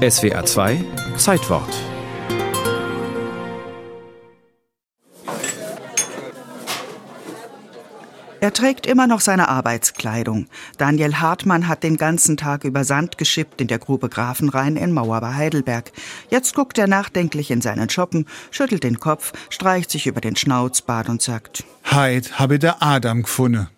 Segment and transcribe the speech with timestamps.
[0.00, 0.82] SWR 2
[1.18, 1.68] Zeitwort
[8.40, 10.46] Er trägt immer noch seine Arbeitskleidung.
[10.78, 15.20] Daniel Hartmann hat den ganzen Tag über Sand geschippt in der Grube Grafenrhein in Mauer
[15.20, 15.92] bei Heidelberg.
[16.30, 21.10] Jetzt guckt er nachdenklich in seinen Schoppen, schüttelt den Kopf, streicht sich über den Schnauzbart
[21.10, 23.68] und sagt: Heid habe der Adam gefunden.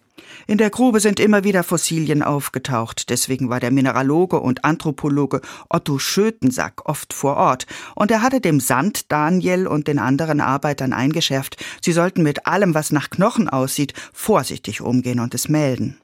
[0.46, 3.10] In der Grube sind immer wieder Fossilien aufgetaucht.
[3.10, 7.66] Deswegen war der Mineraloge und Anthropologe Otto Schötensack oft vor Ort.
[7.94, 12.74] Und er hatte dem Sand Daniel und den anderen Arbeitern eingeschärft, sie sollten mit allem,
[12.74, 15.98] was nach Knochen aussieht, vorsichtig umgehen und es melden.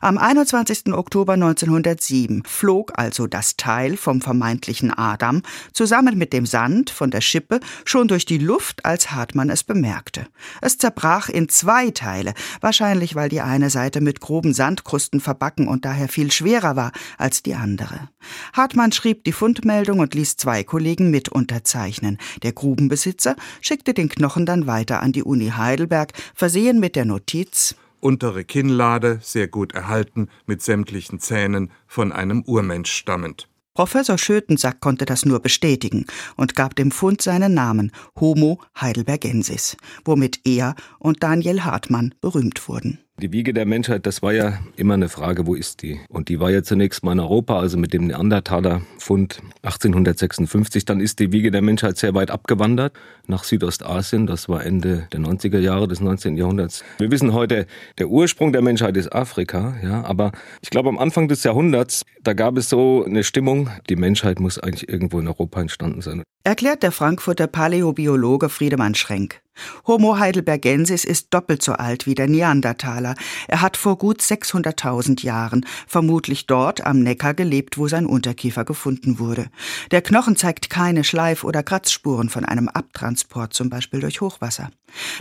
[0.00, 0.92] Am 21.
[0.92, 5.42] Oktober 1907 flog also das Teil vom vermeintlichen Adam
[5.72, 10.26] zusammen mit dem Sand von der Schippe schon durch die Luft, als Hartmann es bemerkte.
[10.60, 15.84] Es zerbrach in zwei Teile, wahrscheinlich weil die eine Seite mit groben Sandkrusten verbacken und
[15.84, 18.08] daher viel schwerer war als die andere.
[18.52, 22.18] Hartmann schrieb die Fundmeldung und ließ zwei Kollegen mit unterzeichnen.
[22.42, 27.76] Der Grubenbesitzer schickte den Knochen dann weiter an die Uni Heidelberg, versehen mit der Notiz
[28.00, 33.48] untere Kinnlade sehr gut erhalten, mit sämtlichen Zähnen, von einem Urmensch stammend.
[33.74, 40.40] Professor Schötensack konnte das nur bestätigen und gab dem Fund seinen Namen Homo heidelbergensis, womit
[40.44, 43.05] er und Daniel Hartmann berühmt wurden.
[43.18, 45.98] Die Wiege der Menschheit, das war ja immer eine Frage, wo ist die?
[46.10, 50.84] Und die war ja zunächst mal in Europa, also mit dem Neandertaler-Fund 1856.
[50.84, 52.92] Dann ist die Wiege der Menschheit sehr weit abgewandert
[53.26, 54.26] nach Südostasien.
[54.26, 56.36] Das war Ende der 90er Jahre des 19.
[56.36, 56.84] Jahrhunderts.
[56.98, 60.04] Wir wissen heute, der Ursprung der Menschheit ist Afrika, ja.
[60.04, 64.40] Aber ich glaube, am Anfang des Jahrhunderts, da gab es so eine Stimmung, die Menschheit
[64.40, 66.22] muss eigentlich irgendwo in Europa entstanden sein.
[66.44, 69.40] Erklärt der Frankfurter Paläobiologe Friedemann Schrenk.
[69.86, 73.14] Homo heidelbergensis ist doppelt so alt wie der Neandertaler.
[73.48, 79.18] Er hat vor gut 600.000 Jahren vermutlich dort am Neckar gelebt, wo sein Unterkiefer gefunden
[79.18, 79.46] wurde.
[79.90, 84.70] Der Knochen zeigt keine Schleif- oder Kratzspuren von einem Abtransport, zum Beispiel durch Hochwasser.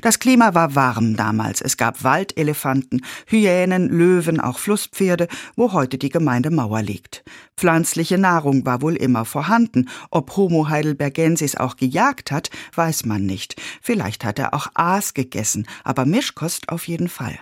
[0.02, 1.62] Das Klima war warm damals.
[1.62, 7.24] Es gab Waldelefanten, Hyänen, Löwen, auch Flusspferde, wo heute die Gemeinde Mauer liegt.
[7.58, 9.90] Pflanzliche Nahrung war wohl immer vorhanden.
[10.12, 13.62] Ob Homo heidelbergensis auch gejagt hat, weiß man nicht.
[13.82, 17.40] Vielleicht hat er auch Aas gegessen, aber Mischkost auf jeden Fall.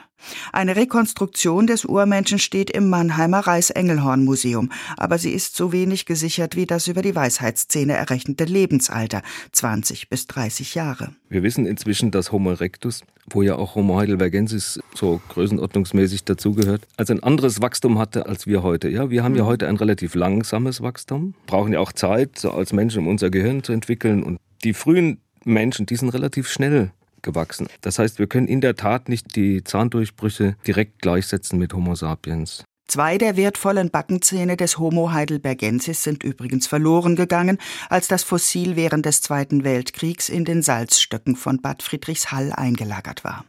[0.51, 6.66] Eine Rekonstruktion des Urmenschen steht im Mannheimer Reichsengelhorn-Museum, aber sie ist so wenig gesichert wie
[6.66, 9.21] das über die Weisheitsszene errechnete Lebensalter,
[9.51, 11.16] 20 bis 30 Jahre.
[11.29, 17.13] Wir wissen inzwischen, dass Homo erectus, wo ja auch Homo heidelbergensis so größenordnungsmäßig dazugehört, also
[17.13, 18.89] ein anderes Wachstum hatte als wir heute.
[18.89, 19.47] Ja, wir haben ja mhm.
[19.47, 23.63] heute ein relativ langsames Wachstum, brauchen ja auch Zeit, so als Menschen, um unser Gehirn
[23.63, 27.67] zu entwickeln und die frühen Menschen, die sind relativ schnell gewachsen.
[27.81, 32.63] Das heißt, wir können in der Tat nicht die Zahndurchbrüche direkt gleichsetzen mit Homo sapiens.
[32.85, 37.57] Zwei der wertvollen Backenzähne des Homo heidelbergensis sind übrigens verloren gegangen,
[37.89, 43.45] als das Fossil während des Zweiten Weltkriegs in den Salzstöcken von Bad Friedrichshall eingelagert war.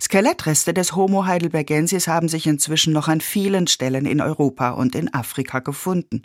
[0.00, 5.12] Skelettreste des Homo heidelbergensis haben sich inzwischen noch an vielen Stellen in Europa und in
[5.12, 6.22] Afrika gefunden.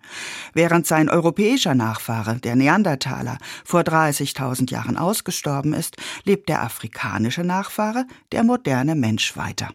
[0.53, 8.05] Während sein europäischer Nachfahre, der Neandertaler, vor 30.000 Jahren ausgestorben ist, lebt der afrikanische Nachfahre,
[8.31, 9.69] der moderne Mensch, weiter.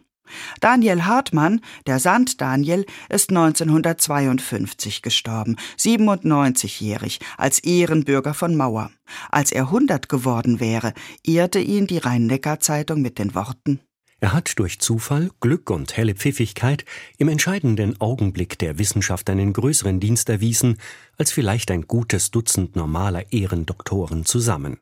[0.59, 8.91] Daniel Hartmann, der Sand Daniel, ist 1952 gestorben, 97-jährig, als Ehrenbürger von Mauer.
[9.29, 13.79] Als er 100 geworden wäre, ehrte ihn die Rhein-Neckar-Zeitung mit den Worten
[14.21, 16.83] er hat durch Zufall, Glück und helle Pfiffigkeit
[17.17, 20.77] im entscheidenden Augenblick der Wissenschaft einen größeren Dienst erwiesen
[21.17, 24.79] als vielleicht ein gutes Dutzend normaler Ehrendoktoren zusammen.